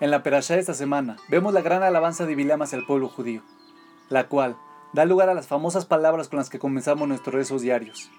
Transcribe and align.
En 0.00 0.10
la 0.10 0.22
perashá 0.22 0.54
de 0.54 0.60
esta 0.60 0.72
semana 0.72 1.16
vemos 1.28 1.52
la 1.52 1.60
gran 1.60 1.82
alabanza 1.82 2.24
de 2.24 2.34
Bilam 2.34 2.62
hacia 2.62 2.78
el 2.78 2.86
pueblo 2.86 3.10
judío, 3.10 3.42
la 4.08 4.28
cual 4.28 4.56
da 4.94 5.04
lugar 5.04 5.28
a 5.28 5.34
las 5.34 5.46
famosas 5.46 5.84
palabras 5.84 6.28
con 6.28 6.38
las 6.38 6.48
que 6.48 6.58
comenzamos 6.58 7.06
nuestros 7.06 7.34
rezos 7.34 7.60
diarios. 7.60 8.10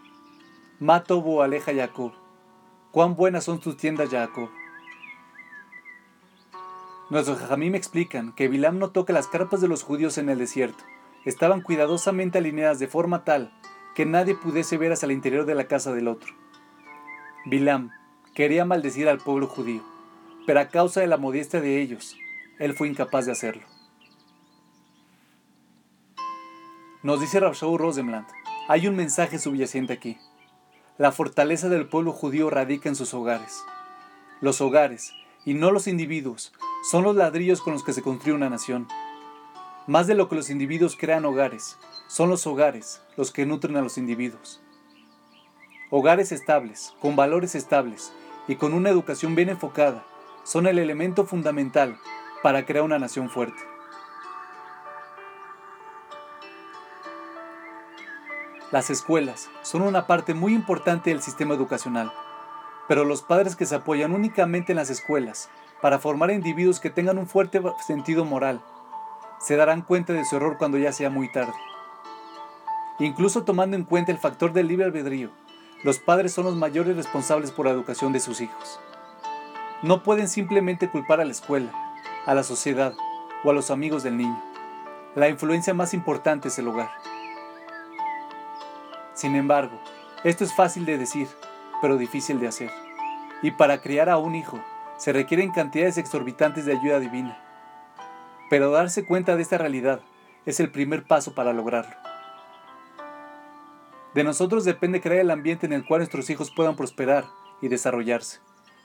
Matobu 0.79 1.42
aleja 1.42 1.74
Jacob. 1.74 2.12
Cuán 2.92 3.15
buenas 3.15 3.46
son 3.46 3.60
tus 3.60 3.78
tiendas, 3.78 4.10
Jacob. 4.10 4.49
Nuestros 7.10 7.40
jajamim 7.40 7.74
explican 7.74 8.32
que 8.34 8.48
Bilam 8.48 8.78
notó 8.78 9.04
que 9.04 9.13
las 9.13 9.28
carpas 9.28 9.60
de 9.60 9.68
los 9.68 9.82
judíos 9.82 10.20
en 10.20 10.29
el 10.29 10.38
desierto 10.38 10.84
estaban 11.26 11.62
cuidadosamente 11.62 12.38
alineadas 12.38 12.78
de 12.78 12.88
forma 12.88 13.24
tal 13.24 13.52
que 13.96 14.06
nadie 14.06 14.36
pudiese 14.36 14.78
ver 14.78 14.92
hacia 14.92 15.08
el 15.08 15.13
interior 15.13 15.46
de 15.46 15.56
la 15.56 15.66
casa 15.66 15.94
del 15.94 16.08
otro. 16.08 16.32
Bilam 17.48 17.90
quería 18.36 18.66
maldecir 18.66 19.09
al 19.09 19.18
pueblo 19.18 19.48
judío 19.48 19.91
pero 20.45 20.59
a 20.59 20.70
causa 20.70 21.02
de 21.02 21.08
la 21.08 21.18
modestia 21.18 21.62
de 21.62 21.81
ellos, 21.81 22.16
él 22.59 22.73
fue 22.73 22.88
incapaz 22.88 23.26
de 23.26 23.32
hacerlo. 23.32 23.63
Nos 27.04 27.20
dice 27.20 27.40
Rabshau 27.40 27.77
Rosenblatt, 27.77 28.30
hay 28.68 28.88
un 28.88 28.96
mensaje 28.96 29.40
subyacente 29.40 29.94
aquí. 29.94 30.18
La 30.98 31.12
fortaleza 31.12 31.68
del 31.68 31.88
pueblo 31.88 32.12
judío 32.12 32.49
radica 32.49 32.90
en 32.90 32.96
sus 32.96 33.13
hogares. 33.13 33.63
Los 34.40 34.62
hogares, 34.62 35.12
y 35.46 35.55
no 35.55 35.72
los 35.72 35.88
individuos, 35.88 36.54
son 36.90 37.04
los 37.04 37.16
ladrillos 37.16 37.62
con 37.62 37.73
los 37.73 37.84
que 37.84 37.94
se 37.94 38.04
construye 38.04 38.35
una 38.35 38.49
nación. 38.49 38.88
Más 39.88 40.05
de 40.05 40.13
lo 40.13 40.30
que 40.30 40.35
los 40.35 40.52
individuos 40.52 40.96
crean 40.96 41.26
hogares, 41.26 41.77
son 42.08 42.30
los 42.30 42.46
hogares 42.46 43.02
los 43.18 43.32
que 43.32 43.48
nutren 43.48 43.77
a 43.77 43.82
los 43.82 43.98
individuos. 43.98 44.62
Hogares 45.90 46.32
estables, 46.32 46.94
con 47.02 47.16
valores 47.16 47.55
estables 47.55 48.13
y 48.48 48.55
con 48.55 48.73
una 48.73 48.90
educación 48.90 49.34
bien 49.34 49.49
enfocada, 49.49 50.05
son 50.44 50.68
el 50.68 50.80
elemento 50.80 51.26
fundamental 51.26 51.98
para 52.44 52.66
crear 52.66 52.84
una 52.84 52.99
nación 52.99 53.29
fuerte. 53.29 53.62
Las 58.71 58.90
escuelas 58.90 59.49
son 59.63 59.82
una 59.82 60.07
parte 60.07 60.34
muy 60.34 60.54
importante 60.54 61.10
del 61.10 61.21
sistema 61.21 61.54
educacional, 61.54 62.12
pero 62.88 63.04
los 63.04 63.21
padres 63.21 63.55
que 63.55 63.66
se 63.66 63.76
apoyan 63.76 64.13
únicamente 64.13 64.71
en 64.71 64.77
las 64.77 64.89
escuelas 64.89 65.49
para 65.81 65.99
formar 65.99 66.31
individuos 66.31 66.79
que 66.79 66.89
tengan 66.89 67.17
un 67.17 67.27
fuerte 67.27 67.61
sentido 67.85 68.23
moral, 68.23 68.61
se 69.39 69.55
darán 69.55 69.81
cuenta 69.81 70.13
de 70.13 70.23
su 70.23 70.38
error 70.38 70.57
cuando 70.57 70.77
ya 70.77 70.94
sea 70.94 71.09
muy 71.09 71.31
tarde. 71.31 71.53
Incluso 72.99 73.44
tomando 73.44 73.75
en 73.75 73.83
cuenta 73.83 74.11
el 74.11 74.19
factor 74.19 74.53
del 74.53 74.67
libre 74.67 74.85
albedrío, 74.85 75.31
los 75.83 75.97
padres 75.97 76.31
son 76.31 76.45
los 76.45 76.55
mayores 76.55 76.95
responsables 76.95 77.51
por 77.51 77.66
la 77.66 77.71
educación 77.71 78.13
de 78.13 78.19
sus 78.19 78.39
hijos. 78.39 78.79
No 79.83 80.03
pueden 80.03 80.27
simplemente 80.27 80.91
culpar 80.91 81.21
a 81.21 81.25
la 81.25 81.31
escuela, 81.31 81.71
a 82.27 82.35
la 82.35 82.43
sociedad 82.43 82.93
o 83.43 83.49
a 83.49 83.53
los 83.53 83.71
amigos 83.71 84.03
del 84.03 84.15
niño. 84.15 84.39
La 85.15 85.27
influencia 85.27 85.73
más 85.73 85.95
importante 85.95 86.49
es 86.49 86.59
el 86.59 86.67
hogar. 86.67 86.91
Sin 89.15 89.35
embargo, 89.35 89.81
esto 90.23 90.43
es 90.43 90.53
fácil 90.53 90.85
de 90.85 90.99
decir, 90.99 91.27
pero 91.81 91.97
difícil 91.97 92.39
de 92.39 92.47
hacer. 92.47 92.69
Y 93.41 93.49
para 93.49 93.81
criar 93.81 94.07
a 94.07 94.19
un 94.19 94.35
hijo 94.35 94.59
se 94.97 95.13
requieren 95.13 95.51
cantidades 95.51 95.97
exorbitantes 95.97 96.66
de 96.66 96.77
ayuda 96.77 96.99
divina. 96.99 97.43
Pero 98.51 98.69
darse 98.69 99.03
cuenta 99.03 99.35
de 99.35 99.41
esta 99.41 99.57
realidad 99.57 100.01
es 100.45 100.59
el 100.59 100.71
primer 100.71 101.05
paso 101.05 101.33
para 101.33 101.53
lograrlo. 101.53 101.95
De 104.13 104.23
nosotros 104.23 104.63
depende 104.63 105.01
crear 105.01 105.21
el 105.21 105.31
ambiente 105.31 105.66
en 105.66 105.73
el 105.73 105.88
cual 105.88 106.01
nuestros 106.01 106.29
hijos 106.29 106.51
puedan 106.51 106.75
prosperar 106.75 107.25
y 107.63 107.67
desarrollarse 107.67 108.41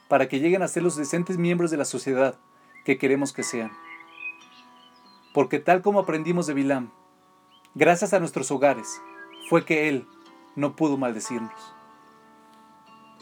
para 0.08 0.28
que 0.28 0.40
lleguen 0.40 0.62
a 0.62 0.68
ser 0.68 0.82
los 0.82 0.96
decentes 0.96 1.38
miembros 1.38 1.70
de 1.70 1.76
la 1.76 1.84
sociedad 1.84 2.38
que 2.84 2.98
queremos 2.98 3.32
que 3.32 3.42
sean. 3.42 3.72
Porque 5.34 5.58
tal 5.58 5.82
como 5.82 6.00
aprendimos 6.00 6.46
de 6.46 6.54
Bilam, 6.54 6.90
gracias 7.74 8.14
a 8.14 8.20
nuestros 8.20 8.50
hogares, 8.50 9.00
fue 9.50 9.64
que 9.64 9.88
Él 9.88 10.06
no 10.54 10.76
pudo 10.76 10.96
maldecirnos. 10.96 11.75